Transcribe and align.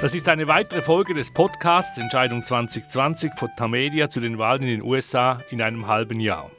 Das 0.00 0.14
ist 0.14 0.28
eine 0.28 0.46
weitere 0.46 0.80
Folge 0.80 1.12
des 1.12 1.34
Podcasts 1.34 1.98
Entscheidung 1.98 2.40
2020 2.40 3.32
von 3.36 3.50
Tamedia 3.56 4.08
zu 4.08 4.20
den 4.20 4.38
Wahlen 4.38 4.62
in 4.62 4.68
den 4.68 4.82
USA 4.82 5.42
in 5.50 5.60
einem 5.60 5.88
halben 5.88 6.20
Jahr. 6.20 6.52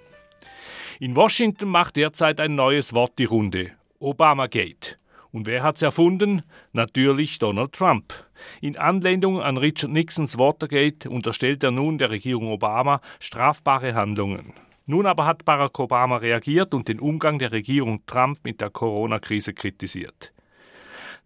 In 1.00 1.15
Washington 1.15 1.70
macht 1.70 1.96
derzeit 1.96 2.41
ein 2.41 2.55
neues 2.55 2.94
Wort 2.94 3.13
die 3.17 3.23
Runde: 3.23 3.71
Obamagate. 3.99 4.97
Und 5.32 5.47
wer 5.47 5.64
hat's 5.64 5.82
erfunden? 5.82 6.41
Natürlich 6.73 7.39
Donald 7.39 7.71
Trump. 7.71 8.14
In 8.60 8.78
Anlehnung 8.78 9.42
an 9.42 9.56
Richard 9.56 9.93
Nixons 9.93 10.37
Watergate 10.37 11.10
unterstellt 11.10 11.64
er 11.64 11.71
nun 11.71 11.97
der 11.97 12.10
Regierung 12.10 12.51
Obama 12.51 13.00
strafbare 13.21 13.93
Handlungen. 13.93 14.51
Nun 14.86 15.06
aber 15.06 15.25
hat 15.25 15.46
Barack 15.46 15.79
Obama 15.79 16.18
reagiert 16.18 16.74
und 16.74 16.89
den 16.89 17.00
Umgang 17.00 17.39
der 17.39 17.54
Regierung 17.54 18.06
Trump 18.06 18.39
mit 18.43 18.60
der 18.60 18.69
Corona-Krise 18.69 19.54
kritisiert. 19.54 20.33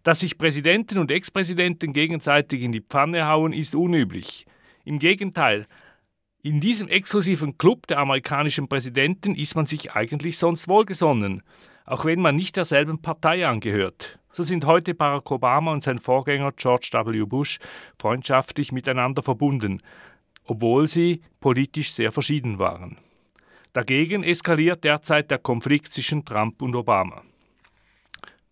Dass 0.04 0.20
sich 0.20 0.36
Präsidenten 0.36 0.98
und 0.98 1.10
Ex-Präsidenten 1.10 1.94
gegenseitig 1.94 2.62
in 2.62 2.72
die 2.72 2.82
Pfanne 2.82 3.26
hauen, 3.26 3.54
ist 3.54 3.74
unüblich. 3.74 4.44
Im 4.84 4.98
Gegenteil, 4.98 5.64
in 6.42 6.60
diesem 6.60 6.88
exklusiven 6.88 7.56
Club 7.56 7.86
der 7.86 7.98
amerikanischen 7.98 8.68
Präsidenten 8.68 9.34
ist 9.34 9.56
man 9.56 9.64
sich 9.64 9.92
eigentlich 9.92 10.36
sonst 10.36 10.68
wohlgesonnen, 10.68 11.42
auch 11.86 12.04
wenn 12.04 12.20
man 12.20 12.36
nicht 12.36 12.56
derselben 12.56 13.00
Partei 13.00 13.48
angehört. 13.48 14.18
So 14.30 14.42
sind 14.42 14.66
heute 14.66 14.92
Barack 14.92 15.30
Obama 15.30 15.72
und 15.72 15.82
sein 15.82 15.98
Vorgänger 15.98 16.52
George 16.52 16.90
W. 16.92 17.24
Bush 17.24 17.58
freundschaftlich 17.98 18.72
miteinander 18.72 19.22
verbunden, 19.22 19.80
obwohl 20.44 20.86
sie 20.86 21.22
politisch 21.40 21.92
sehr 21.92 22.12
verschieden 22.12 22.58
waren. 22.58 22.98
Dagegen 23.72 24.22
eskaliert 24.22 24.84
derzeit 24.84 25.30
der 25.30 25.38
Konflikt 25.38 25.94
zwischen 25.94 26.26
Trump 26.26 26.60
und 26.60 26.76
Obama. 26.76 27.22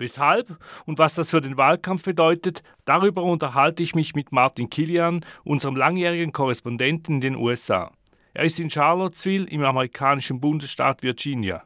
Weshalb 0.02 0.58
und 0.84 0.98
was 0.98 1.14
das 1.14 1.30
für 1.30 1.40
den 1.40 1.56
Wahlkampf 1.56 2.02
bedeutet, 2.02 2.64
darüber 2.84 3.22
unterhalte 3.22 3.84
ich 3.84 3.94
mich 3.94 4.14
mit 4.16 4.32
Martin 4.32 4.68
Kilian, 4.68 5.24
unserem 5.44 5.76
langjährigen 5.76 6.32
Korrespondenten 6.32 7.14
in 7.14 7.20
den 7.20 7.36
USA. 7.36 7.92
Er 8.34 8.44
ist 8.44 8.58
in 8.58 8.68
Charlottesville 8.68 9.46
im 9.48 9.62
amerikanischen 9.62 10.40
Bundesstaat 10.40 11.04
Virginia. 11.04 11.62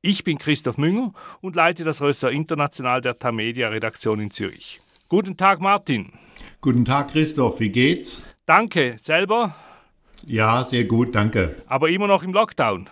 Ich 0.00 0.24
bin 0.24 0.38
Christoph 0.38 0.78
Münger 0.78 1.12
und 1.42 1.54
leite 1.54 1.84
das 1.84 2.00
Ressort 2.00 2.32
International 2.32 3.02
der 3.02 3.18
Tamedia 3.18 3.68
Redaktion 3.68 4.20
in 4.20 4.30
Zürich. 4.30 4.80
Guten 5.10 5.36
Tag, 5.36 5.60
Martin. 5.60 6.14
Guten 6.62 6.86
Tag, 6.86 7.12
Christoph. 7.12 7.60
Wie 7.60 7.68
geht's? 7.68 8.34
Danke. 8.46 8.96
Selber? 9.02 9.54
Ja, 10.24 10.64
sehr 10.64 10.84
gut, 10.84 11.14
danke. 11.14 11.56
Aber 11.66 11.90
immer 11.90 12.06
noch 12.06 12.22
im 12.22 12.32
Lockdown? 12.32 12.88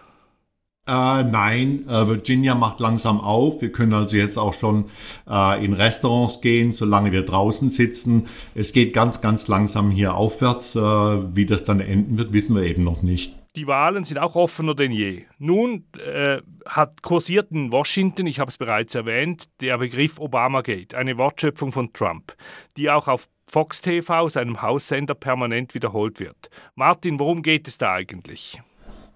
Äh, 0.86 1.24
nein, 1.24 1.86
äh, 1.88 2.06
Virginia 2.06 2.54
macht 2.54 2.78
langsam 2.78 3.20
auf. 3.20 3.62
Wir 3.62 3.72
können 3.72 3.94
also 3.94 4.16
jetzt 4.16 4.36
auch 4.36 4.52
schon 4.52 4.86
äh, 5.28 5.64
in 5.64 5.72
Restaurants 5.72 6.42
gehen, 6.42 6.72
solange 6.72 7.10
wir 7.10 7.22
draußen 7.22 7.70
sitzen. 7.70 8.26
Es 8.54 8.74
geht 8.74 8.92
ganz, 8.92 9.22
ganz 9.22 9.48
langsam 9.48 9.90
hier 9.90 10.14
aufwärts. 10.14 10.76
Äh, 10.76 10.80
wie 10.80 11.46
das 11.46 11.64
dann 11.64 11.80
enden 11.80 12.18
wird, 12.18 12.34
wissen 12.34 12.54
wir 12.54 12.64
eben 12.64 12.84
noch 12.84 13.00
nicht. 13.00 13.34
Die 13.56 13.66
Wahlen 13.66 14.04
sind 14.04 14.18
auch 14.18 14.34
offener 14.34 14.74
denn 14.74 14.90
je. 14.90 15.22
Nun 15.38 15.84
äh, 16.04 16.42
hat 16.66 17.02
kursiert 17.02 17.52
in 17.52 17.70
Washington, 17.70 18.26
ich 18.26 18.40
habe 18.40 18.48
es 18.48 18.58
bereits 18.58 18.96
erwähnt, 18.96 19.44
der 19.60 19.78
Begriff 19.78 20.18
Obamagate, 20.18 20.96
eine 20.96 21.16
Wortschöpfung 21.16 21.70
von 21.70 21.92
Trump, 21.92 22.34
die 22.76 22.90
auch 22.90 23.06
auf 23.06 23.28
Fox 23.46 23.80
TV, 23.80 24.28
seinem 24.28 24.60
Haussender, 24.60 25.14
permanent 25.14 25.74
wiederholt 25.74 26.18
wird. 26.18 26.50
Martin, 26.74 27.20
worum 27.20 27.42
geht 27.42 27.68
es 27.68 27.78
da 27.78 27.92
eigentlich? 27.92 28.60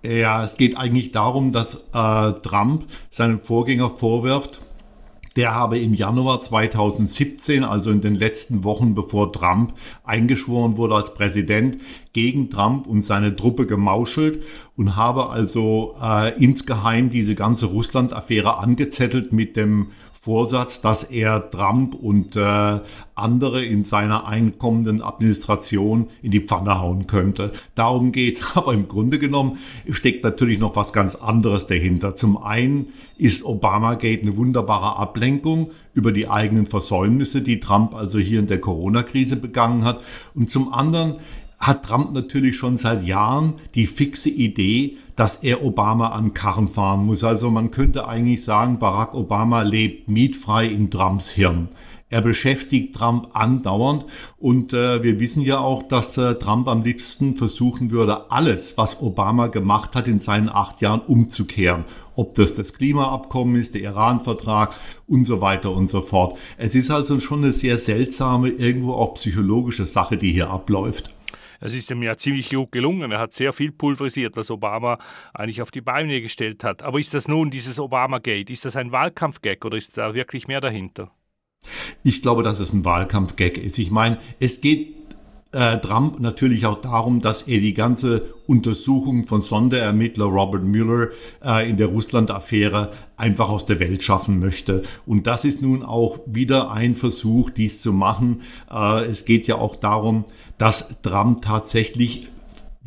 Ja, 0.02 0.44
es 0.44 0.56
geht 0.56 0.76
eigentlich 0.76 1.10
darum, 1.10 1.50
dass 1.50 1.88
äh, 1.92 2.32
Trump 2.42 2.86
seinem 3.10 3.40
Vorgänger 3.40 3.90
vorwirft, 3.90 4.60
der 5.34 5.54
habe 5.54 5.78
im 5.78 5.92
Januar 5.92 6.40
2017, 6.40 7.64
also 7.64 7.90
in 7.90 8.00
den 8.00 8.14
letzten 8.14 8.62
Wochen 8.62 8.94
bevor 8.94 9.32
Trump 9.32 9.74
eingeschworen 10.04 10.76
wurde 10.76 10.94
als 10.94 11.14
Präsident, 11.14 11.78
gegen 12.12 12.48
Trump 12.48 12.86
und 12.86 13.02
seine 13.02 13.34
Truppe 13.34 13.66
gemauschelt 13.66 14.42
und 14.76 14.94
habe 14.94 15.30
also 15.30 15.96
äh, 16.00 16.36
insgeheim 16.42 17.10
diese 17.10 17.34
ganze 17.34 17.66
Russland-Affäre 17.66 18.58
angezettelt 18.58 19.32
mit 19.32 19.56
dem 19.56 19.88
Vorsatz, 20.28 20.82
dass 20.82 21.04
er 21.04 21.50
Trump 21.50 21.94
und 21.94 22.36
äh, 22.36 22.80
andere 23.14 23.64
in 23.64 23.82
seiner 23.82 24.28
einkommenden 24.28 25.00
Administration 25.00 26.08
in 26.20 26.32
die 26.32 26.42
Pfanne 26.42 26.78
hauen 26.78 27.06
könnte. 27.06 27.52
Darum 27.74 28.12
geht's. 28.12 28.42
Aber 28.54 28.74
im 28.74 28.88
Grunde 28.88 29.18
genommen 29.18 29.58
steckt 29.88 30.24
natürlich 30.24 30.58
noch 30.58 30.76
was 30.76 30.92
ganz 30.92 31.14
anderes 31.14 31.66
dahinter. 31.66 32.14
Zum 32.14 32.36
einen 32.36 32.88
ist 33.16 33.42
Obamagate 33.42 34.20
eine 34.20 34.36
wunderbare 34.36 34.96
Ablenkung 34.96 35.70
über 35.94 36.12
die 36.12 36.28
eigenen 36.28 36.66
Versäumnisse, 36.66 37.40
die 37.40 37.58
Trump 37.58 37.94
also 37.94 38.18
hier 38.18 38.40
in 38.40 38.48
der 38.48 38.60
Corona-Krise 38.60 39.36
begangen 39.36 39.86
hat. 39.86 40.02
Und 40.34 40.50
zum 40.50 40.74
anderen 40.74 41.14
hat 41.58 41.86
Trump 41.86 42.12
natürlich 42.12 42.54
schon 42.58 42.76
seit 42.76 43.02
Jahren 43.02 43.54
die 43.74 43.86
fixe 43.86 44.28
Idee, 44.28 44.98
dass 45.18 45.42
er 45.42 45.64
Obama 45.64 46.10
an 46.10 46.32
Karren 46.32 46.68
fahren 46.68 47.04
muss. 47.04 47.24
Also 47.24 47.50
man 47.50 47.72
könnte 47.72 48.06
eigentlich 48.06 48.44
sagen, 48.44 48.78
Barack 48.78 49.14
Obama 49.14 49.62
lebt 49.62 50.08
mietfrei 50.08 50.66
in 50.66 50.92
Trumps 50.92 51.30
Hirn. 51.30 51.70
Er 52.08 52.22
beschäftigt 52.22 52.94
Trump 52.94 53.30
andauernd 53.34 54.06
und 54.38 54.72
äh, 54.72 55.02
wir 55.02 55.18
wissen 55.18 55.42
ja 55.42 55.58
auch, 55.58 55.82
dass 55.82 56.16
äh, 56.16 56.36
Trump 56.36 56.68
am 56.68 56.84
liebsten 56.84 57.36
versuchen 57.36 57.90
würde, 57.90 58.30
alles, 58.30 58.78
was 58.78 59.02
Obama 59.02 59.48
gemacht 59.48 59.96
hat 59.96 60.06
in 60.06 60.20
seinen 60.20 60.48
acht 60.48 60.80
Jahren, 60.80 61.00
umzukehren. 61.00 61.84
Ob 62.14 62.34
das 62.34 62.54
das 62.54 62.72
Klimaabkommen 62.72 63.56
ist, 63.56 63.74
der 63.74 63.82
Iran-Vertrag 63.82 64.76
und 65.08 65.24
so 65.24 65.40
weiter 65.40 65.72
und 65.72 65.90
so 65.90 66.00
fort. 66.00 66.38
Es 66.58 66.76
ist 66.76 66.92
also 66.92 67.18
schon 67.18 67.42
eine 67.42 67.52
sehr 67.52 67.76
seltsame, 67.76 68.50
irgendwo 68.50 68.92
auch 68.92 69.14
psychologische 69.14 69.86
Sache, 69.86 70.16
die 70.16 70.30
hier 70.30 70.48
abläuft. 70.48 71.12
Es 71.60 71.74
ist 71.74 71.90
ihm 71.90 72.02
ja 72.02 72.16
ziemlich 72.16 72.50
gut 72.50 72.72
gelungen. 72.72 73.10
Er 73.10 73.18
hat 73.18 73.32
sehr 73.32 73.52
viel 73.52 73.72
pulverisiert, 73.72 74.36
was 74.36 74.50
Obama 74.50 74.98
eigentlich 75.34 75.62
auf 75.62 75.70
die 75.70 75.80
Beine 75.80 76.20
gestellt 76.20 76.64
hat. 76.64 76.82
Aber 76.82 76.98
ist 76.98 77.14
das 77.14 77.28
nun 77.28 77.50
dieses 77.50 77.78
Obama-Gate? 77.78 78.50
Ist 78.50 78.64
das 78.64 78.76
ein 78.76 78.92
Wahlkampfgag 78.92 79.64
oder 79.64 79.76
ist 79.76 79.96
da 79.98 80.14
wirklich 80.14 80.46
mehr 80.46 80.60
dahinter? 80.60 81.10
Ich 82.04 82.22
glaube, 82.22 82.42
dass 82.42 82.60
es 82.60 82.72
ein 82.72 82.84
Wahlkampfgag 82.84 83.58
ist. 83.58 83.78
Ich 83.78 83.90
meine, 83.90 84.18
es 84.38 84.60
geht 84.60 84.97
äh, 85.52 85.78
Trump 85.78 86.20
natürlich 86.20 86.66
auch 86.66 86.80
darum, 86.80 87.20
dass 87.20 87.42
er 87.42 87.58
die 87.60 87.74
ganze 87.74 88.34
Untersuchung 88.46 89.26
von 89.26 89.40
Sonderermittler 89.40 90.26
Robert 90.26 90.62
Mueller 90.62 91.08
äh, 91.44 91.68
in 91.68 91.76
der 91.76 91.86
Russland-Affäre 91.86 92.92
einfach 93.16 93.48
aus 93.48 93.64
der 93.64 93.80
Welt 93.80 94.02
schaffen 94.02 94.40
möchte. 94.40 94.82
Und 95.06 95.26
das 95.26 95.44
ist 95.44 95.62
nun 95.62 95.82
auch 95.82 96.20
wieder 96.26 96.70
ein 96.70 96.96
Versuch, 96.96 97.50
dies 97.50 97.80
zu 97.80 97.92
machen. 97.92 98.42
Äh, 98.70 99.06
es 99.06 99.24
geht 99.24 99.46
ja 99.46 99.56
auch 99.56 99.76
darum, 99.76 100.24
dass 100.58 101.00
Trump 101.02 101.42
tatsächlich 101.42 102.28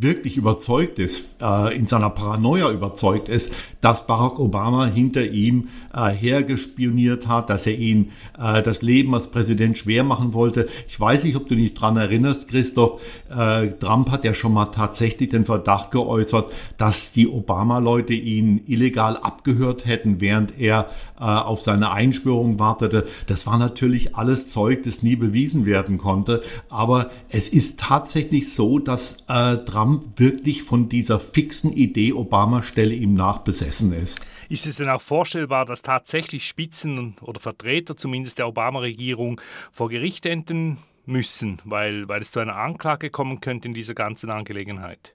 wirklich 0.02 0.38
überzeugt 0.38 1.00
ist, 1.00 1.36
äh, 1.42 1.76
in 1.78 1.88
seiner 1.88 2.10
Paranoia 2.10 2.72
überzeugt 2.72 3.30
ist, 3.30 3.54
dass 3.82 4.08
Barack 4.08 4.40
Obama 4.40 4.86
hinter 4.86 5.26
ihm 5.26 5.70
äh, 5.94 6.10
hergespioniert 6.10 7.28
hat, 7.28 7.50
dass 7.50 7.68
er 7.68 7.78
ihn 7.78 8.12
äh, 8.40 8.64
das 8.64 8.82
Leben 8.82 9.14
als 9.14 9.30
Präsident 9.30 9.78
schwer 9.78 10.04
machen 10.04 10.34
wollte. 10.34 10.68
Ich 10.88 11.00
weiß 11.00 11.24
nicht, 11.24 11.36
ob 11.36 11.48
du 11.48 11.56
dich 11.56 11.74
dran 11.74 11.98
erinnerst, 11.98 12.48
Christoph. 12.48 13.02
Äh, 13.30 13.70
Trump 13.80 14.12
hat 14.12 14.24
ja 14.24 14.34
schon 14.34 14.54
mal 14.54 14.68
tatsächlich 14.68 15.30
den 15.30 15.46
Verdacht 15.46 15.92
geäußert, 15.92 16.52
dass 16.78 17.12
die 17.12 17.28
Obama-Leute 17.28 18.14
ihn 18.14 18.62
illegal 18.68 19.18
abgehört 19.18 19.86
hätten, 19.86 20.22
während 20.22 20.60
er 20.60 20.90
äh, 21.20 21.24
auf 21.24 21.62
seine 21.62 21.92
Einschwörung 21.92 22.60
wartete. 22.60 23.08
Das 23.28 23.46
war 23.46 23.58
natürlich 23.58 24.16
alles 24.16 24.50
Zeug, 24.50 24.84
das 24.84 25.04
nie 25.04 25.16
bewiesen 25.16 25.66
werden 25.66 25.98
konnte. 25.98 26.42
Aber 26.70 27.12
es 27.30 27.50
ist 27.50 27.80
tatsächlich 27.80 28.54
so, 28.54 28.80
dass 28.80 29.18
äh, 29.28 29.58
Trump 29.92 30.20
wirklich 30.20 30.64
von 30.64 30.90
dieser 30.90 31.20
fixen 31.20 31.74
Idee, 31.74 32.14
Obama 32.14 32.64
stelle 32.64 32.94
ihm 32.94 33.14
nach, 33.14 33.40
besessen 33.40 33.62
besessen 33.62 33.94
ist. 33.94 34.22
Ist 34.50 34.66
es 34.66 34.78
denn 34.78 34.90
auch 34.90 35.02
vorstellbar, 35.02 35.66
dass 35.66 35.82
tatsächlich 35.82 36.48
Spitzen 36.48 37.16
oder 37.22 37.40
Vertreter 37.40 37.98
zumindest 37.98 38.40
der 38.40 38.48
Obama-Regierung 38.48 39.42
vor 39.72 39.90
Gericht 39.90 40.26
enden 40.26 40.78
müssen, 41.06 41.62
weil, 41.66 42.08
weil 42.08 42.22
es 42.22 42.32
zu 42.32 42.40
einer 42.40 42.56
Anklage 42.56 43.10
kommen 43.10 43.42
könnte 43.42 43.68
in 43.68 43.74
dieser 43.74 43.94
ganzen 43.94 44.30
Angelegenheit? 44.30 45.14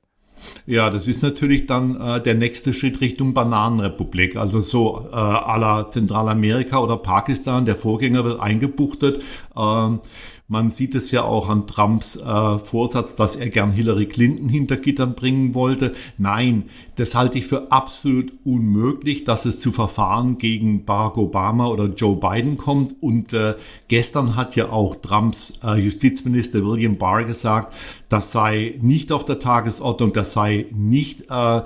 Ja, 0.66 0.90
das 0.90 1.08
ist 1.08 1.22
natürlich 1.22 1.66
dann 1.66 1.98
äh, 1.98 2.20
der 2.20 2.34
nächste 2.34 2.74
Schritt 2.74 3.00
Richtung 3.00 3.32
Bananenrepublik, 3.32 4.36
also 4.36 4.60
so 4.60 5.08
äh, 5.10 5.14
à 5.14 5.56
la 5.56 5.88
Zentralamerika 5.88 6.78
oder 6.78 6.98
Pakistan. 6.98 7.64
Der 7.64 7.74
Vorgänger 7.74 8.22
wird 8.24 8.38
eingebuchtet. 8.38 9.22
Ähm, 9.56 10.00
man 10.48 10.70
sieht 10.70 10.94
es 10.94 11.10
ja 11.10 11.24
auch 11.24 11.48
an 11.48 11.66
Trumps 11.66 12.16
äh, 12.16 12.58
Vorsatz, 12.58 13.16
dass 13.16 13.34
er 13.34 13.48
gern 13.48 13.72
Hillary 13.72 14.06
Clinton 14.06 14.48
hinter 14.48 14.76
Gittern 14.76 15.14
bringen 15.14 15.54
wollte. 15.54 15.94
Nein, 16.18 16.70
das 16.94 17.16
halte 17.16 17.38
ich 17.38 17.46
für 17.46 17.72
absolut 17.72 18.32
unmöglich, 18.44 19.24
dass 19.24 19.44
es 19.44 19.58
zu 19.58 19.72
Verfahren 19.72 20.38
gegen 20.38 20.84
Barack 20.84 21.18
Obama 21.18 21.66
oder 21.66 21.86
Joe 21.86 22.16
Biden 22.16 22.56
kommt. 22.56 22.94
Und 23.00 23.32
äh, 23.32 23.54
gestern 23.88 24.36
hat 24.36 24.54
ja 24.54 24.70
auch 24.70 24.94
Trumps 24.96 25.58
äh, 25.64 25.80
Justizminister 25.80 26.64
William 26.64 26.96
Barr 26.96 27.24
gesagt, 27.24 27.74
das 28.08 28.30
sei 28.30 28.78
nicht 28.80 29.10
auf 29.10 29.24
der 29.24 29.40
Tagesordnung, 29.40 30.12
das 30.12 30.32
sei 30.32 30.66
nicht 30.72 31.28
äh, 31.28 31.56
äh, 31.58 31.62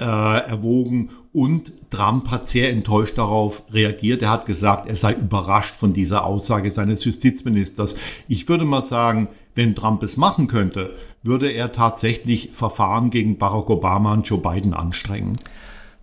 erwogen 0.00 1.10
Und 1.34 1.72
Trump 1.90 2.30
hat 2.30 2.46
sehr 2.48 2.70
enttäuscht 2.70 3.18
darauf 3.18 3.64
reagiert. 3.72 4.22
Er 4.22 4.30
hat 4.30 4.46
gesagt, 4.46 4.86
er 4.88 4.94
sei 4.94 5.14
überrascht 5.14 5.74
von 5.74 5.92
dieser 5.92 6.24
Aussage 6.24 6.70
seines 6.70 7.04
Justizministers. 7.04 7.96
Ich 8.28 8.48
würde 8.48 8.64
mal 8.64 8.82
sagen, 8.82 9.26
wenn 9.56 9.74
Trump 9.74 10.04
es 10.04 10.16
machen 10.16 10.46
könnte, 10.46 10.94
würde 11.24 11.50
er 11.50 11.72
tatsächlich 11.72 12.50
Verfahren 12.52 13.10
gegen 13.10 13.36
Barack 13.36 13.68
Obama 13.68 14.12
und 14.12 14.28
Joe 14.28 14.38
Biden 14.38 14.74
anstrengen. 14.74 15.40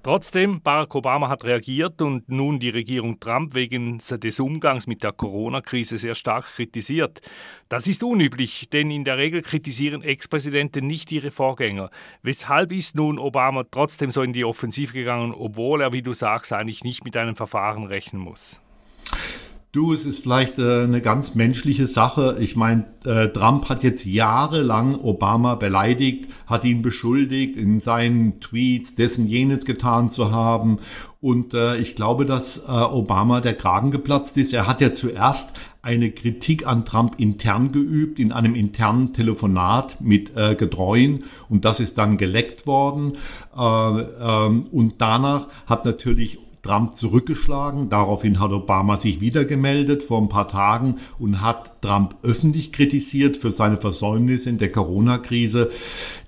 Trotzdem, 0.04 0.62
Barack 0.62 0.96
Obama 0.96 1.30
hat 1.30 1.44
reagiert 1.44 2.02
und 2.02 2.28
nun 2.28 2.60
die 2.60 2.70
Regierung 2.70 3.20
Trump 3.20 3.54
wegen 3.54 4.00
des 4.00 4.40
Umgangs 4.40 4.88
mit 4.88 5.04
der 5.04 5.12
Corona-Krise 5.12 6.00
sehr 6.00 6.16
stark 6.16 6.46
kritisiert. 6.46 7.22
Das 7.70 7.86
ist 7.86 8.04
unüblich, 8.04 8.68
denn 8.70 8.90
in 8.90 9.04
der 9.04 9.18
Regel 9.18 9.44
kritisieren 9.44 10.02
Ex-Präsidenten 10.02 10.88
nicht 10.88 11.12
ihre 11.12 11.30
Vorgänger. 11.30 11.92
Weshalb 12.24 12.72
ist 12.72 12.96
nun 12.96 13.20
Obama 13.20 13.64
trotzdem 13.70 14.10
so 14.10 14.24
in 14.24 14.34
die 14.34 14.46
Offensive 14.46 14.94
gegangen, 14.94 15.34
obwohl 15.36 15.82
er, 15.82 15.94
wie 15.94 16.02
du 16.02 16.14
sagst, 16.14 16.54
eigentlich 16.54 16.84
nicht 16.84 17.04
mit 17.04 17.18
einem 17.18 17.36
Verfahren 17.36 17.86
rechnen 17.86 18.22
muss? 18.22 18.61
Du, 19.74 19.94
es 19.94 20.06
ist 20.06 20.24
vielleicht 20.24 20.60
äh, 20.60 20.84
eine 20.84 21.00
ganz 21.00 21.34
menschliche 21.34 21.88
Sache. 21.88 22.36
Ich 22.42 22.58
meine, 22.58 22.88
äh, 23.06 23.30
Trump 23.30 23.70
hat 23.70 23.84
jetzt 23.84 24.04
jahrelang 24.04 24.96
Obama 24.96 25.56
beleidigt, 25.56 26.30
hat 26.46 26.66
ihn 26.66 26.82
beschuldigt, 26.82 27.56
in 27.56 27.80
seinen 27.80 28.42
Tweets 28.42 28.96
dessen 28.96 29.28
jenes 29.28 29.64
getan 29.64 30.10
zu 30.10 30.32
haben. 30.32 30.80
Und 31.22 31.54
äh, 31.54 31.78
ich 31.78 31.96
glaube, 31.96 32.26
dass 32.26 32.66
äh, 32.68 32.70
Obama 32.70 33.40
der 33.40 33.54
Kragen 33.54 33.92
geplatzt 33.92 34.36
ist. 34.38 34.52
Er 34.52 34.68
hat 34.68 34.82
ja 34.82 34.94
zuerst 34.94 35.54
eine 35.82 36.12
Kritik 36.12 36.68
an 36.68 36.84
Trump 36.84 37.18
intern 37.18 37.72
geübt, 37.72 38.20
in 38.20 38.34
einem 38.34 38.56
internen 38.56 39.14
Telefonat 39.14 40.02
mit 40.02 40.36
äh, 40.36 40.56
Getreuen. 40.56 41.24
Und 41.48 41.64
das 41.64 41.80
ist 41.80 41.98
dann 41.98 42.18
geleckt 42.18 42.68
worden. 42.68 43.14
Äh, 43.56 43.62
ähm, 43.62 44.66
und 44.70 44.96
danach 44.98 45.48
hat 45.66 45.86
natürlich 45.86 46.40
Trump 46.64 46.96
zurückgeschlagen. 46.96 47.90
Daraufhin 47.90 48.40
hat 48.40 48.52
Obama 48.52 48.98
sich 48.98 49.22
wieder 49.22 49.46
gemeldet 49.46 50.04
vor 50.04 50.22
ein 50.22 50.30
paar 50.30 50.48
Tagen 50.48 50.98
und 51.20 51.42
hat 51.42 51.82
Trump 51.82 52.16
öffentlich 52.24 52.72
kritisiert 52.72 53.38
für 53.38 53.52
seine 53.52 53.78
Versäumnisse 53.78 54.50
in 54.50 54.58
der 54.58 54.72
Corona-Krise. 54.72 55.72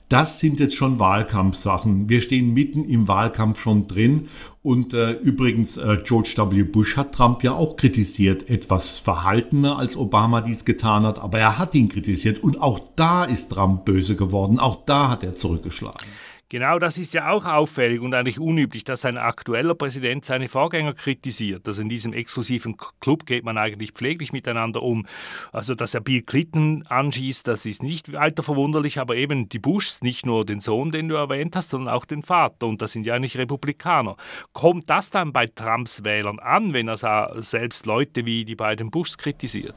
Das 0.10 0.40
sind 0.40 0.60
jetzt 0.60 0.76
schon 0.76 1.00
Wahlkampfsachen. 1.00 2.08
Wir 2.08 2.22
stehen 2.22 2.54
mitten 2.54 2.88
im 2.88 3.08
Wahlkampf 3.08 3.60
schon 3.60 3.88
drin. 3.88 4.28
Und 4.62 4.94
äh, 4.94 5.14
übrigens, 5.14 5.78
äh, 5.78 5.98
George 6.04 6.36
W. 6.38 6.64
Bush 6.64 6.98
hat 6.98 7.14
Trump 7.14 7.44
ja 7.44 7.54
auch 7.54 7.78
kritisiert, 7.78 8.48
etwas 8.50 9.00
verhaltener 9.00 9.80
als 9.80 9.98
Obama 9.98 10.42
dies 10.42 10.66
getan 10.66 11.04
hat, 11.04 11.20
aber 11.20 11.40
er 11.40 11.58
hat 11.58 11.74
ihn 11.74 11.90
kritisiert. 11.90 12.44
Und 12.44 12.62
auch 12.62 12.80
da 12.96 13.24
ist 13.24 13.50
Trump 13.50 13.86
böse 13.86 14.16
geworden. 14.16 14.60
Auch 14.60 14.86
da 14.86 15.10
hat 15.10 15.24
er 15.24 15.36
zurückgeschlagen. 15.36 16.08
Genau 16.54 16.78
das 16.78 17.00
ist 17.00 17.16
ja 17.16 17.32
auch 17.32 17.46
auffällig 17.46 18.00
und 18.00 18.14
eigentlich 18.14 18.40
unüblich, 18.40 18.84
dass 18.84 19.06
ein 19.06 19.18
aktueller 19.18 19.74
Präsident 19.74 20.24
seine 20.24 20.48
Vorgänger 20.48 20.94
kritisiert. 20.94 21.68
Also 21.68 21.82
in 21.82 21.90
diesem 21.90 22.14
exklusiven 22.14 22.78
Club 23.00 23.26
geht 23.26 23.44
man 23.44 23.58
eigentlich 23.58 23.94
pfleglich 23.94 24.32
miteinander 24.32 24.84
um. 24.84 25.08
Also 25.52 25.74
dass 25.74 25.96
er 25.96 26.02
Bill 26.02 26.22
Clinton 26.22 26.86
anschießt, 26.88 27.48
das 27.48 27.66
ist 27.66 27.82
nicht 27.82 28.14
weiter 28.14 28.44
verwunderlich, 28.44 29.00
aber 29.00 29.16
eben 29.16 29.50
die 29.50 29.58
Bushs, 29.58 30.04
nicht 30.04 30.28
nur 30.28 30.46
den 30.46 30.60
Sohn, 30.60 30.92
den 30.92 31.10
du 31.10 31.16
erwähnt 31.16 31.56
hast, 31.56 31.70
sondern 31.70 31.92
auch 31.92 32.06
den 32.06 32.22
Vater. 32.22 32.68
Und 32.68 32.84
das 32.84 32.92
sind 32.92 33.08
ja 33.08 33.16
eigentlich 33.16 33.36
Republikaner. 33.36 34.16
Kommt 34.54 34.92
das 34.92 35.10
dann 35.10 35.34
bei 35.34 35.48
Trumps 35.48 36.04
Wählern 36.04 36.38
an, 36.38 36.72
wenn 36.74 36.88
er 36.88 37.32
selbst 37.42 37.88
Leute 37.88 38.28
wie 38.28 38.46
die 38.46 38.56
beiden 38.56 38.92
Bushs 38.92 39.18
kritisiert? 39.18 39.74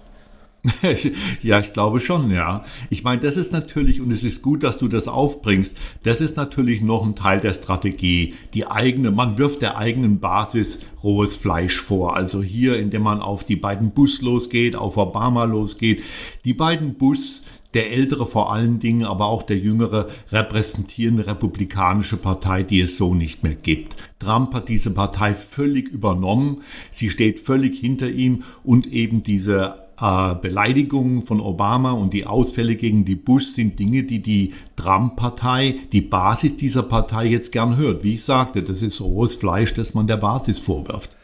ja, 1.42 1.60
ich 1.60 1.72
glaube 1.72 2.00
schon, 2.00 2.30
ja. 2.30 2.64
Ich 2.90 3.04
meine, 3.04 3.20
das 3.20 3.36
ist 3.36 3.52
natürlich, 3.52 4.00
und 4.00 4.10
es 4.10 4.24
ist 4.24 4.42
gut, 4.42 4.62
dass 4.62 4.78
du 4.78 4.88
das 4.88 5.08
aufbringst, 5.08 5.76
das 6.02 6.20
ist 6.20 6.36
natürlich 6.36 6.80
noch 6.80 7.04
ein 7.04 7.14
Teil 7.14 7.40
der 7.40 7.54
Strategie. 7.54 8.34
Die 8.54 8.66
eigene, 8.66 9.10
man 9.10 9.38
wirft 9.38 9.62
der 9.62 9.76
eigenen 9.76 10.18
Basis 10.18 10.82
rohes 11.02 11.36
Fleisch 11.36 11.78
vor. 11.78 12.16
Also 12.16 12.42
hier, 12.42 12.78
indem 12.78 13.02
man 13.02 13.20
auf 13.20 13.44
die 13.44 13.56
beiden 13.56 13.92
Bus 13.92 14.22
losgeht, 14.22 14.76
auf 14.76 14.96
Obama 14.96 15.44
losgeht. 15.44 16.02
Die 16.44 16.54
beiden 16.54 16.94
Bus, 16.94 17.44
der 17.74 17.92
ältere 17.92 18.26
vor 18.26 18.52
allen 18.52 18.78
Dingen, 18.78 19.04
aber 19.04 19.26
auch 19.26 19.42
der 19.42 19.58
jüngere, 19.58 20.08
repräsentieren 20.32 21.16
eine 21.16 21.26
republikanische 21.26 22.16
Partei, 22.16 22.62
die 22.62 22.80
es 22.80 22.96
so 22.96 23.14
nicht 23.14 23.42
mehr 23.42 23.54
gibt. 23.54 23.96
Trump 24.19 24.54
hat 24.54 24.69
diese 24.69 24.90
Partei 24.90 25.34
völlig 25.34 25.88
übernommen. 25.88 26.62
Sie 26.90 27.10
steht 27.10 27.38
völlig 27.38 27.78
hinter 27.78 28.08
ihm 28.08 28.44
und 28.64 28.86
eben 28.86 29.22
diese 29.22 29.85
äh, 30.00 30.34
Beleidigungen 30.34 31.22
von 31.22 31.40
Obama 31.40 31.93
und 31.93 32.12
die 32.12 32.26
Ausfälle 32.26 32.76
gegen 32.76 33.04
die 33.04 33.16
Bush 33.16 33.46
sind 33.46 33.78
Dinge, 33.78 34.04
die 34.04 34.22
die 34.22 34.54
Trump-Partei, 34.76 35.76
die 35.93 36.00
Basis 36.00 36.56
dieser 36.56 36.82
Partei 36.82 37.26
jetzt 37.26 37.52
gern 37.52 37.76
hört. 37.76 38.04
Wie 38.04 38.14
ich 38.14 38.25
sagte, 38.25 38.62
das 38.62 38.82
ist 38.82 39.00
rohes 39.00 39.37
Fleisch, 39.37 39.75
das 39.75 39.94
man 39.94 40.06
der 40.06 40.16
Basis 40.16 40.58
vorwirft. 40.58 41.16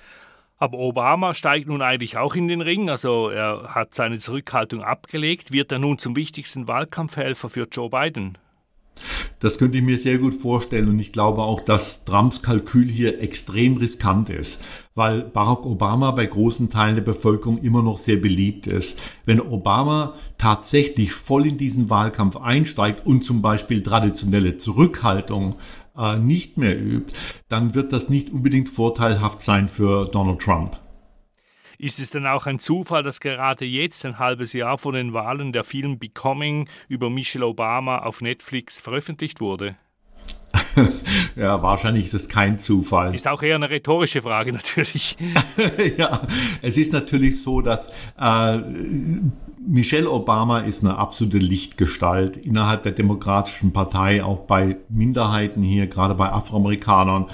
Aber 0.59 0.79
Obama 0.79 1.35
steigt 1.35 1.67
nun 1.67 1.83
eigentlich 1.83 2.17
auch 2.19 2.37
in 2.37 2.47
den 2.47 2.61
Ring, 2.61 2.89
also 2.89 3.31
er 3.31 3.75
hat 3.75 3.95
seine 3.95 4.19
Zurückhaltung 4.19 4.83
abgelegt. 4.83 5.53
Wird 5.53 5.73
er 5.73 5.81
nun 5.81 5.99
zum 5.99 6.15
wichtigsten 6.15 6.69
Wahlkampfhelfer 6.69 7.49
für 7.49 7.67
Joe 7.69 7.91
Biden? 7.91 8.39
Das 9.41 9.59
könnte 9.59 9.79
ich 9.79 9.85
mir 9.85 9.99
sehr 9.99 10.19
gut 10.19 10.35
vorstellen 10.35 10.89
und 10.89 10.99
ich 10.99 11.13
glaube 11.13 11.43
auch, 11.43 11.61
dass 11.61 12.05
Trumps 12.05 12.43
Kalkül 12.43 12.89
hier 12.89 13.21
extrem 13.21 13.77
riskant 13.77 14.31
ist, 14.31 14.63
weil 14.95 15.23
Barack 15.23 15.65
Obama 15.67 16.11
bei 16.11 16.27
großen 16.27 16.71
Teilen 16.71 16.97
der 16.97 17.03
Bevölkerung 17.03 17.59
immer 17.59 17.83
noch 17.83 17.99
sehr 17.99 18.17
beliebt 18.17 18.67
ist. 18.67 19.01
Wenn 19.25 19.41
Obama 19.41 20.15
tatsächlich 20.39 21.13
voll 21.13 21.47
in 21.47 21.59
diesen 21.59 21.91
Wahlkampf 21.91 22.37
einsteigt 22.37 23.07
und 23.07 23.25
zum 23.25 23.43
Beispiel 23.43 23.83
traditionelle 23.83 24.57
Zurückhaltung 24.57 25.57
äh, 25.97 26.19
nicht 26.19 26.59
mehr 26.59 26.81
übt, 26.81 27.15
dann 27.49 27.75
wird 27.75 27.93
das 27.93 28.09
nicht 28.09 28.31
unbedingt 28.31 28.69
vorteilhaft 28.69 29.41
sein 29.41 29.69
für 29.69 30.07
Donald 30.07 30.41
Trump. 30.41 30.82
Ist 31.83 31.99
es 31.99 32.11
denn 32.11 32.29
auch 32.29 32.47
ein 32.47 32.61
Zufall, 32.61 33.03
dass 33.03 33.19
gerade 33.19 33.65
jetzt, 33.65 34.07
ein 34.07 34.21
halbes 34.21 34.53
Jahr 34.53 34.79
vor 34.79 34.93
den 34.93 35.15
Wahlen, 35.15 35.53
der 35.53 35.65
Film 35.65 35.99
Becoming 35.99 36.69
über 36.87 37.11
Michelle 37.11 37.45
Obama 37.45 37.99
auf 37.99 38.21
Netflix 38.21 38.79
veröffentlicht 38.81 39.41
wurde? 39.41 39.75
ja, 41.35 41.61
wahrscheinlich 41.61 42.05
ist 42.05 42.15
es 42.15 42.29
kein 42.29 42.61
Zufall. 42.61 43.13
Ist 43.17 43.27
auch 43.27 43.43
eher 43.43 43.57
eine 43.57 43.69
rhetorische 43.69 44.23
Frage 44.23 44.53
natürlich. 44.53 45.17
ja, 45.99 46.23
es 46.63 46.79
ist 46.79 46.93
natürlich 46.93 47.43
so, 47.43 47.61
dass 47.61 47.89
äh, 48.17 48.59
Michelle 49.65 50.11
Obama 50.11 50.59
ist 50.59 50.85
eine 50.85 50.99
absolute 50.99 51.39
Lichtgestalt 51.39 52.37
innerhalb 52.37 52.83
der 52.83 52.93
Demokratischen 52.93 53.73
Partei, 53.73 54.25
auch 54.25 54.41
bei 54.41 54.77
Minderheiten 54.89 55.63
hier, 55.63 55.87
gerade 55.87 56.15
bei 56.15 56.33
Afroamerikanern. 56.33 57.27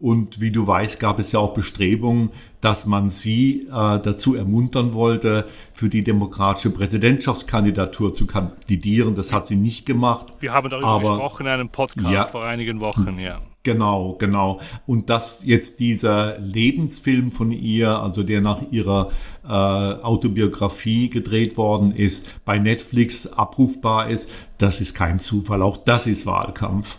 Und 0.00 0.40
wie 0.40 0.50
du 0.50 0.66
weißt, 0.66 0.98
gab 0.98 1.18
es 1.18 1.32
ja 1.32 1.40
auch 1.40 1.52
Bestrebungen, 1.52 2.30
dass 2.60 2.86
man 2.86 3.10
sie 3.10 3.66
äh, 3.66 3.98
dazu 4.00 4.34
ermuntern 4.34 4.94
wollte, 4.94 5.46
für 5.72 5.90
die 5.90 6.02
demokratische 6.02 6.70
Präsidentschaftskandidatur 6.70 8.14
zu 8.14 8.26
kandidieren. 8.26 9.14
Das 9.14 9.32
hat 9.32 9.46
sie 9.46 9.56
nicht 9.56 9.84
gemacht. 9.84 10.32
Wir 10.40 10.52
haben 10.52 10.70
darüber 10.70 10.88
aber, 10.88 11.08
gesprochen 11.10 11.46
in 11.46 11.52
einem 11.52 11.68
Podcast 11.68 12.10
ja, 12.10 12.24
vor 12.24 12.44
einigen 12.44 12.80
Wochen, 12.80 13.18
ja. 13.18 13.40
Genau, 13.64 14.16
genau. 14.18 14.60
Und 14.86 15.08
dass 15.08 15.42
jetzt 15.44 15.80
dieser 15.80 16.38
Lebensfilm 16.38 17.32
von 17.32 17.50
ihr, 17.50 17.98
also 17.98 18.22
der 18.22 18.42
nach 18.42 18.60
ihrer 18.70 19.10
äh, 19.42 19.48
Autobiografie 19.48 21.08
gedreht 21.08 21.56
worden 21.56 21.90
ist, 21.96 22.44
bei 22.44 22.58
Netflix 22.58 23.26
abrufbar 23.26 24.10
ist, 24.10 24.30
das 24.58 24.82
ist 24.82 24.94
kein 24.94 25.18
Zufall. 25.18 25.62
Auch 25.62 25.78
das 25.78 26.06
ist 26.06 26.26
Wahlkampf. 26.26 26.98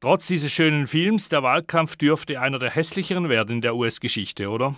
Trotz 0.00 0.28
dieses 0.28 0.52
schönen 0.52 0.86
Films, 0.86 1.28
der 1.28 1.42
Wahlkampf 1.42 1.96
dürfte 1.96 2.40
einer 2.40 2.60
der 2.60 2.70
hässlicheren 2.70 3.28
werden 3.28 3.56
in 3.56 3.60
der 3.60 3.74
US-Geschichte, 3.74 4.50
oder? 4.50 4.76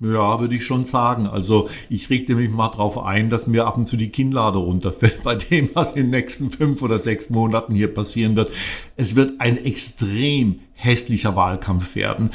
Ja, 0.00 0.40
würde 0.40 0.56
ich 0.56 0.66
schon 0.66 0.84
sagen. 0.84 1.26
Also 1.26 1.68
ich 1.88 2.10
richte 2.10 2.34
mich 2.34 2.50
mal 2.50 2.68
darauf 2.68 2.98
ein, 2.98 3.30
dass 3.30 3.46
mir 3.46 3.66
ab 3.66 3.76
und 3.76 3.86
zu 3.86 3.96
die 3.96 4.10
Kinnlade 4.10 4.58
runterfällt 4.58 5.22
bei 5.22 5.36
dem, 5.36 5.70
was 5.74 5.92
in 5.92 6.04
den 6.04 6.10
nächsten 6.10 6.50
fünf 6.50 6.82
oder 6.82 6.98
sechs 6.98 7.30
Monaten 7.30 7.74
hier 7.74 7.92
passieren 7.92 8.36
wird. 8.36 8.50
Es 8.96 9.14
wird 9.14 9.40
ein 9.40 9.56
extrem 9.56 10.60
hässlicher 10.72 11.36
Wahlkampf 11.36 11.94
werden. 11.94 12.30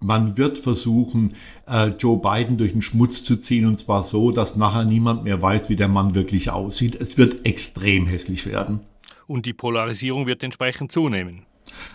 Man 0.00 0.36
wird 0.36 0.58
versuchen, 0.58 1.34
äh, 1.66 1.88
Joe 1.98 2.20
Biden 2.20 2.58
durch 2.58 2.72
den 2.72 2.82
Schmutz 2.82 3.24
zu 3.24 3.36
ziehen 3.36 3.66
und 3.66 3.78
zwar 3.78 4.02
so, 4.02 4.30
dass 4.30 4.56
nachher 4.56 4.84
niemand 4.84 5.24
mehr 5.24 5.40
weiß, 5.40 5.68
wie 5.68 5.76
der 5.76 5.88
Mann 5.88 6.14
wirklich 6.14 6.50
aussieht. 6.50 6.94
Es 6.94 7.16
wird 7.16 7.46
extrem 7.46 8.06
hässlich 8.06 8.46
werden. 8.46 8.80
Und 9.26 9.46
die 9.46 9.54
Polarisierung 9.54 10.26
wird 10.26 10.42
entsprechend 10.42 10.92
zunehmen. 10.92 11.46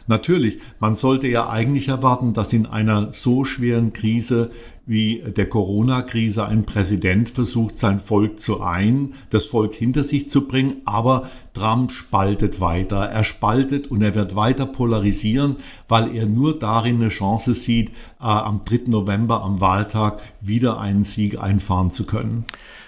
Natürlich, 0.08 0.60
man 0.80 0.96
sollte 0.96 1.28
ja 1.28 1.50
eigentlich 1.50 1.88
erwarten, 1.88 2.34
dass 2.34 2.54
in 2.54 2.66
einer 2.66 3.14
so 3.14 3.46
schweren 3.46 3.94
Krise 3.94 4.52
wie 4.86 5.24
der 5.26 5.48
Corona-Krise 5.48 6.46
ein 6.46 6.66
Präsident 6.66 7.30
versucht, 7.30 7.78
sein 7.78 8.00
Volk 8.00 8.40
zu 8.40 8.62
ein, 8.62 9.14
das 9.30 9.46
Volk 9.46 9.74
hinter 9.74 10.04
sich 10.04 10.30
zu 10.30 10.48
bringen, 10.48 10.82
aber 10.86 11.30
Trump 11.54 11.92
spaltet 11.92 12.60
weiter. 12.60 12.98
Er 12.98 13.24
spaltet 13.24 13.88
und 13.88 14.02
er 14.02 14.16
wird 14.16 14.36
weiter 14.36 14.66
polarisieren, 14.66 15.58
weil 15.88 16.16
er 16.16 16.26
nur 16.26 16.58
darin 16.58 16.96
eine 16.96 17.10
Chance 17.10 17.54
sieht, 17.54 17.90
äh, 18.20 18.24
am 18.24 18.66
3. 18.66 18.90
November 18.90 19.44
am 19.44 19.62
Wahltag 19.62 20.20
wieder 20.42 20.80
einen 20.80 21.04
Sieg 21.04 21.40
einfahren 21.40 21.92
zu 21.92 22.06
können. 22.06 22.46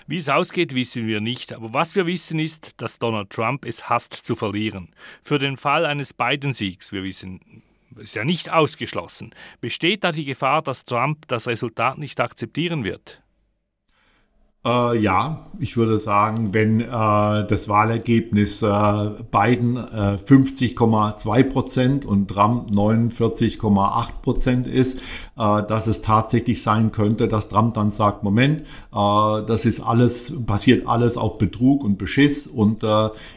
Wie 0.08 0.18
es 0.18 0.30
ausgeht, 0.30 0.76
wissen 0.76 1.08
wir 1.08 1.22
nicht, 1.22 1.54
aber 1.54 1.74
was 1.74 1.96
wir 1.96 2.06
wissen 2.06 2.40
ist, 2.40 2.82
dass 2.82 3.00
Donald 3.00 3.30
Trump 3.30 3.66
es 3.66 3.90
hasst 3.90 4.14
zu 4.14 4.36
verlieren. 4.36 4.90
Für 5.22 5.40
den 5.40 5.58
Fall 5.58 5.86
eines 5.86 6.14
Biden-Siegs, 6.14 6.92
wir 6.92 7.04
wissen 7.04 7.64
ist 8.00 8.16
ja 8.16 8.26
nicht 8.26 8.52
ausgeschlossen. 8.52 9.36
Besteht 9.62 10.04
da 10.04 10.12
die 10.12 10.26
Gefahr, 10.26 10.62
dass 10.62 10.84
Trump 10.84 11.28
das 11.28 11.48
Resultat 11.48 11.98
nicht 11.98 12.20
akzeptieren 12.20 12.84
wird? 12.84 13.23
Äh, 14.66 14.98
ja, 15.00 15.46
ich 15.60 15.76
würde 15.76 16.00
sagen, 16.00 16.54
wenn 16.54 16.80
äh, 16.80 16.86
das 16.88 17.68
Wahlergebnis 17.68 18.62
äh, 18.62 18.68
Biden 19.30 19.78
50,2 19.78 21.38
äh, 21.38 21.44
Prozent 21.44 22.06
und 22.06 22.30
Trump 22.30 22.72
49,8 22.72 24.08
Prozent 24.22 24.66
ist, 24.66 25.00
äh, 25.38 25.64
dass 25.68 25.88
es 25.88 26.02
tatsächlich 26.02 26.64
sein 26.64 26.94
könnte, 26.94 27.28
dass 27.28 27.50
Trump 27.50 27.74
dann 27.74 27.92
sagt, 27.92 28.24
Moment, 28.24 28.62
äh, 28.62 28.66
das 28.94 29.66
ist 29.66 29.82
alles, 29.82 30.34
passiert 30.46 30.88
alles 30.88 31.18
auf 31.18 31.38
Betrug 31.38 31.84
und 31.84 31.98
Beschiss 31.98 32.48
und 32.48 32.86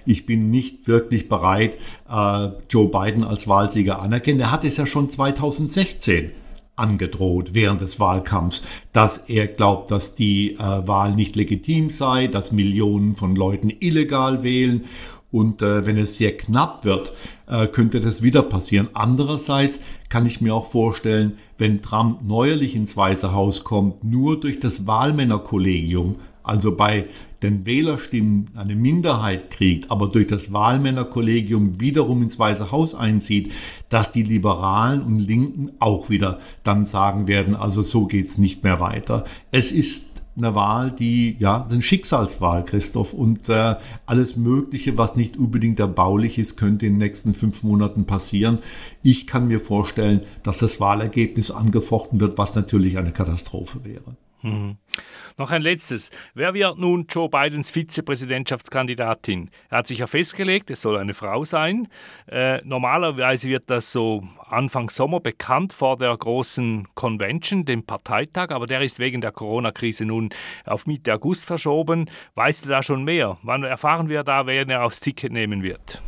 ich 0.05 0.27
bin 0.27 0.51
nicht 0.51 0.89
wirklich 0.89 1.29
bereit, 1.29 1.77
Joe 2.09 2.89
Biden 2.89 3.25
als 3.25 3.49
Wahlsieger 3.49 4.01
anerkennen. 4.01 4.41
Er 4.41 4.51
hat 4.51 4.65
es 4.65 4.77
ja 4.77 4.87
schon 4.87 5.11
2016 5.11 6.31
angedroht 6.77 7.55
während 7.55 7.81
des 7.81 7.99
Wahlkampfs, 7.99 8.63
dass 8.93 9.19
er 9.29 9.47
glaubt, 9.47 9.91
dass 9.91 10.15
die 10.15 10.55
äh, 10.55 10.59
Wahl 10.59 11.15
nicht 11.15 11.35
legitim 11.35 11.91
sei, 11.91 12.27
dass 12.27 12.53
Millionen 12.53 13.17
von 13.17 13.35
Leuten 13.35 13.73
illegal 13.81 14.43
wählen 14.43 14.85
und 15.33 15.63
äh, 15.63 15.85
wenn 15.87 15.99
es 15.99 16.17
sehr 16.17 16.37
knapp 16.37 16.85
wird, 16.85 17.13
äh, 17.47 17.67
könnte 17.67 18.01
das 18.01 18.23
wieder 18.23 18.43
passieren. 18.43 18.89
Andererseits 18.95 19.81
kann 20.09 20.27
ich 20.27 20.41
mir 20.41 20.55
auch 20.55 20.71
vorstellen, 20.71 21.39
wenn 21.59 21.83
Trump 21.83 22.21
neuerlich 22.23 22.75
ins 22.75 22.97
Weiße 22.97 23.33
Haus 23.33 23.65
kommt, 23.65 24.05
nur 24.05 24.39
durch 24.39 24.61
das 24.61 24.87
Wahlmännerkollegium, 24.87 26.17
also 26.47 26.77
bei 26.77 27.07
den 27.43 27.67
Wählerstimmen 27.67 28.49
eine 28.55 28.75
Minderheit 28.75 29.51
kriegt, 29.51 29.91
aber 29.91 30.09
durch 30.09 30.27
das 30.27 30.53
Wahlmännerkollegium 30.53 31.81
wiederum 31.81 32.23
ins 32.23 32.39
Weiße 32.39 32.73
Haus 32.73 32.95
einzieht, 32.95 33.53
dass 33.89 34.11
die 34.11 34.23
Liberalen 34.23 35.03
und 35.03 35.19
Linken 35.19 35.73
auch 35.79 36.09
wieder 36.09 36.41
dann 36.65 36.85
sagen 36.85 37.29
werden, 37.29 37.55
also 37.55 37.83
so 37.83 38.07
geht's 38.07 38.39
nicht 38.39 38.65
mehr 38.65 38.81
weiter. 38.81 39.25
Es 39.51 39.71
ist 39.71 40.17
eine 40.37 40.55
Wahl, 40.55 40.91
die, 40.91 41.37
ja, 41.39 41.67
eine 41.69 41.83
Schicksalswahl, 41.83 42.65
Christoph. 42.65 43.13
Und 43.15 43.49
äh, 43.49 43.77
alles 44.05 44.37
Mögliche, 44.37 44.99
was 44.99 45.17
nicht 45.17 45.37
unbedingt 45.37 45.81
erbaulich 45.81 46.39
ist, 46.39 46.57
könnte 46.57 46.87
in 46.87 46.95
den 46.95 46.99
nächsten 46.99 47.35
fünf 47.35 47.63
Monaten 47.63 48.05
passieren. 48.05 48.59
Ich 49.03 49.27
kann 49.27 49.49
mir 49.49 49.61
vorstellen, 49.61 50.21
dass 50.43 50.59
das 50.59 50.79
Wahlergebnis 50.79 51.51
angefochten 51.51 52.21
wird, 52.21 52.37
was 52.37 52.55
natürlich 52.55 52.99
eine 52.99 53.13
Katastrophe 53.13 53.85
wäre. 53.85 54.17
Mhm. 54.47 54.77
Noch 55.39 55.51
ein 55.51 55.61
letztes. 55.61 56.11
Wer 56.35 56.55
wird 56.55 56.79
nun 56.79 57.07
Joe 57.11 57.29
Bidens 57.29 57.71
Vizepräsidentschaftskandidatin? 57.71 59.51
Er 59.69 59.79
hat 59.79 59.87
sich 59.87 59.99
ja 59.99 60.07
festgelegt, 60.07 60.71
es 60.71 60.81
soll 60.81 60.97
eine 60.97 61.13
Frau 61.13 61.45
sein. 61.45 61.89
Äh, 62.27 62.63
normalerweise 62.65 63.49
wird 63.49 63.69
das 63.69 63.93
so 63.93 64.27
Anfang 64.49 64.89
Sommer 64.89 65.21
bekannt 65.21 65.75
vor 65.75 65.99
der 65.99 66.17
großen 66.17 66.89
Convention, 66.95 67.67
dem 67.67 67.85
Parteitag, 67.85 68.51
aber 68.51 68.67
der 68.67 68.81
ist 68.81 68.99
wegen 68.99 69.21
der 69.21 69.33
Corona-Krise 69.33 70.07
nun 70.07 70.31
auf 70.65 70.87
Mitte 70.87 71.13
August 71.13 71.45
verschoben. 71.45 72.09
Weißt 72.35 72.65
du 72.65 72.69
da 72.71 72.83
schon 72.83 73.05
mehr? 73.05 73.37
Wann 73.43 73.63
erfahren 73.63 74.09
wir 74.09 74.23
da, 74.25 74.47
wer 74.47 74.67
er 74.67 74.85
aufs 74.85 75.01
Ticket 75.01 75.33
nehmen 75.33 75.63
wird? 75.63 76.01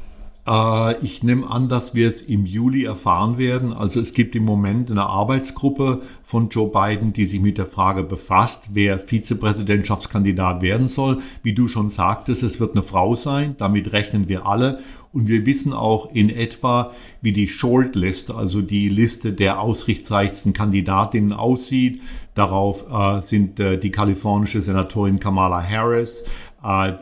Äh, 0.49 1.05
ich 1.05 1.23
nehme 1.23 1.49
an, 1.50 1.69
dass 1.69 1.95
wir 1.95 2.09
es 2.09 2.23
im 2.23 2.47
Juli 2.47 2.85
erfahren 2.85 3.38
werden. 3.38 3.73
Also 3.73 4.00
es 4.00 4.14
gibt 4.14 4.35
im 4.35 4.45
Moment 4.45 4.90
eine 4.90 5.05
Arbeitsgruppe 5.05 6.02
von 6.23 6.49
Joe 6.49 6.71
Biden, 6.71 7.12
die 7.12 7.26
sich 7.26 7.40
mit 7.40 7.59
der 7.59 7.67
Frage 7.67 8.02
befasst, 8.02 8.71
wer 8.73 8.99
Vizepräsidentschaftskandidat 8.99 10.62
werden 10.62 10.88
soll. 10.88 11.19
Wie 11.43 11.52
du 11.52 11.69
schon 11.69 11.90
sagtest, 11.90 12.43
es 12.43 12.61
wird 12.61 12.73
eine 12.73 12.83
Frau 12.83 13.14
sein. 13.14 13.57
Damit 13.59 13.93
rechnen 13.93 14.28
wir 14.28 14.47
alle. 14.47 14.81
Und 15.11 15.28
wir 15.28 15.47
wissen 15.47 15.73
auch 15.73 16.14
in 16.14 16.28
etwa, 16.28 16.93
wie 17.23 17.33
die 17.33 17.49
Shortlist, 17.49 18.31
also 18.31 18.61
die 18.61 18.88
Liste 18.88 19.33
der 19.33 19.61
ausrichtsreichsten 19.61 20.52
Kandidatinnen 20.52 21.33
aussieht. 21.33 22.02
Darauf 22.35 22.85
äh, 22.93 23.21
sind 23.21 23.59
äh, 23.59 23.78
die 23.78 23.90
kalifornische 23.90 24.61
Senatorin 24.61 25.19
Kamala 25.19 25.61
Harris, 25.61 26.25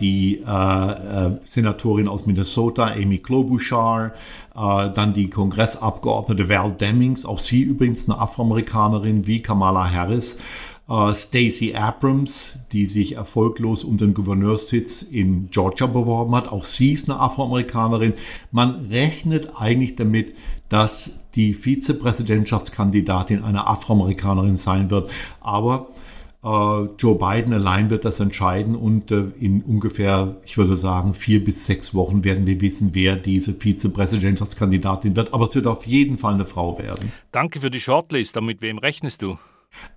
die 0.01 0.43
äh, 0.47 1.27
äh, 1.27 1.39
Senatorin 1.45 2.09
aus 2.09 2.27
Minnesota, 2.27 2.89
Amy 2.89 3.19
Klobuchar, 3.19 4.13
dann 4.55 5.13
die 5.13 5.29
Kongressabgeordnete 5.29 6.49
Val 6.49 6.73
Demings, 6.73 7.27
auch 7.27 7.39
sie 7.39 7.61
übrigens 7.61 8.09
eine 8.09 8.19
Afroamerikanerin 8.19 9.27
wie 9.27 9.43
Kamala 9.43 9.91
Harris. 9.91 10.41
Uh, 10.89 11.13
Stacey 11.13 11.75
Abrams, 11.75 12.61
die 12.71 12.87
sich 12.87 13.17
erfolglos 13.17 13.83
um 13.83 13.97
den 13.97 14.15
Gouverneurssitz 14.15 15.03
in 15.03 15.51
Georgia 15.51 15.89
beworben 15.89 16.37
hat. 16.37 16.47
Auch 16.53 16.63
sie 16.63 16.93
ist 16.93 17.11
eine 17.11 17.19
Afroamerikanerin. 17.19 18.13
Man 18.53 18.87
rechnet 18.87 19.51
eigentlich 19.59 19.97
damit, 19.97 20.37
dass 20.69 21.25
die 21.35 21.55
Vizepräsidentschaftskandidatin 21.55 23.43
eine 23.43 23.67
Afroamerikanerin 23.67 24.57
sein 24.57 24.89
wird. 24.93 25.11
Aber 25.41 25.89
äh, 25.89 26.07
Joe 26.47 27.19
Biden 27.19 27.53
allein 27.53 27.91
wird 27.91 28.05
das 28.05 28.21
entscheiden 28.21 28.77
und 28.77 29.11
äh, 29.11 29.25
in 29.41 29.63
ungefähr, 29.63 30.37
ich 30.45 30.57
würde 30.57 30.77
sagen, 30.77 31.13
vier 31.13 31.45
bis 31.45 31.67
sechs 31.67 31.93
Wochen 31.93 32.23
werden 32.23 32.47
wir 32.47 32.61
wissen, 32.61 32.91
wer 32.93 33.17
diese 33.17 33.53
Vizepräsidentschaftskandidatin 33.55 35.17
wird. 35.17 35.35
Aber 35.35 35.47
es 35.47 35.55
wird 35.57 35.67
auf 35.67 35.87
jeden 35.87 36.19
Fall 36.19 36.35
eine 36.35 36.47
Frau 36.47 36.79
werden. 36.79 37.11
Danke 37.33 37.61
für 37.61 37.71
die 37.71 37.81
Shortlist. 37.81 38.37
Und 38.37 38.47
mit 38.47 38.63
wem 38.63 38.79
rechnest 38.79 39.23
du? 39.23 39.39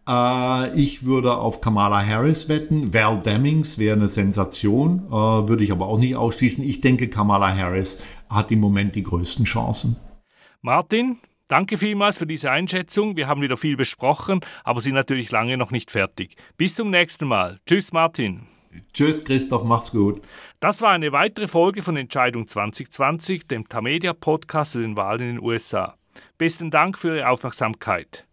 Äh, 0.07 0.75
ich 0.75 1.05
würde 1.05 1.37
auf 1.37 1.61
Kamala 1.61 2.03
Harris 2.03 2.49
wetten. 2.49 2.95
Val 2.95 3.19
Demings 3.19 3.77
wäre 3.77 3.95
eine 3.95 4.09
Sensation, 4.09 5.03
würde 5.11 5.63
ich 5.63 5.71
aber 5.71 5.85
auch 5.85 5.99
nicht 5.99 6.15
ausschließen. 6.15 6.63
Ich 6.63 6.81
denke, 6.81 7.09
Kamala 7.09 7.55
Harris 7.55 8.03
hat 8.27 8.49
im 8.51 8.59
Moment 8.59 8.95
die 8.95 9.03
größten 9.03 9.45
Chancen. 9.45 9.97
Martin, 10.61 11.17
Danke 11.49 11.79
vielmals 11.79 12.19
für 12.19 12.27
diese 12.27 12.51
Einschätzung. 12.51 13.17
Wir 13.17 13.27
haben 13.27 13.41
wieder 13.41 13.57
viel 13.57 13.75
besprochen, 13.75 14.41
aber 14.63 14.81
sind 14.81 14.93
natürlich 14.93 15.31
lange 15.31 15.57
noch 15.57 15.71
nicht 15.71 15.89
fertig. 15.89 16.35
Bis 16.57 16.75
zum 16.75 16.91
nächsten 16.91 17.27
Mal. 17.27 17.57
Tschüss, 17.65 17.91
Martin. 17.91 18.45
Tschüss, 18.93 19.25
Christoph, 19.25 19.63
mach's 19.63 19.89
gut. 19.89 20.21
Das 20.59 20.83
war 20.83 20.91
eine 20.91 21.11
weitere 21.11 21.47
Folge 21.47 21.81
von 21.81 21.97
Entscheidung 21.97 22.47
2020, 22.47 23.47
dem 23.47 23.67
Tamedia 23.67 24.13
Podcast 24.13 24.73
zu 24.73 24.79
den 24.79 24.95
Wahlen 24.95 25.21
in 25.21 25.35
den 25.37 25.43
USA. 25.43 25.95
Besten 26.37 26.69
Dank 26.69 26.99
für 26.99 27.17
Ihre 27.17 27.29
Aufmerksamkeit. 27.29 28.27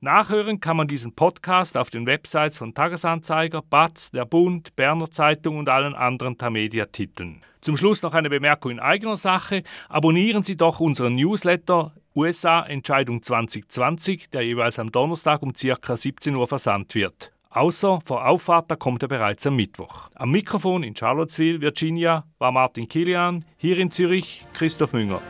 Nachhören 0.00 0.60
kann 0.60 0.76
man 0.76 0.88
diesen 0.88 1.14
Podcast 1.14 1.78
auf 1.78 1.88
den 1.88 2.04
Websites 2.04 2.58
von 2.58 2.74
Tagesanzeiger, 2.74 3.62
BATZ, 3.62 4.10
der 4.10 4.26
Bund, 4.26 4.76
Berner 4.76 5.10
Zeitung 5.10 5.56
und 5.56 5.70
allen 5.70 5.94
anderen 5.94 6.36
Tamedia-Titeln. 6.36 7.42
Zum 7.62 7.78
Schluss 7.78 8.02
noch 8.02 8.12
eine 8.12 8.28
Bemerkung 8.28 8.72
in 8.72 8.78
eigener 8.78 9.16
Sache. 9.16 9.62
Abonnieren 9.88 10.42
Sie 10.42 10.56
doch 10.56 10.80
unseren 10.80 11.14
Newsletter 11.16 11.94
USA 12.18 12.62
Entscheidung 12.62 13.22
2020, 13.22 14.30
der 14.30 14.42
jeweils 14.42 14.80
am 14.80 14.90
Donnerstag 14.90 15.40
um 15.40 15.52
ca. 15.52 15.96
17 15.96 16.34
Uhr 16.34 16.48
versandt 16.48 16.96
wird. 16.96 17.30
Außer 17.48 18.00
vor 18.04 18.26
Auffahrt, 18.26 18.68
da 18.72 18.74
kommt 18.74 19.04
er 19.04 19.08
bereits 19.08 19.46
am 19.46 19.54
Mittwoch. 19.54 20.10
Am 20.16 20.32
Mikrofon 20.32 20.82
in 20.82 20.96
Charlottesville, 20.96 21.60
Virginia, 21.60 22.24
war 22.38 22.50
Martin 22.50 22.88
Kilian, 22.88 23.44
hier 23.56 23.78
in 23.78 23.92
Zürich 23.92 24.44
Christoph 24.52 24.92
Münger. 24.92 25.22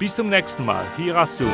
Bis 0.00 0.16
zum 0.16 0.30
nächsten 0.30 0.64
Mal, 0.64 0.84
hier 0.96 1.16
Assum. 1.16 1.46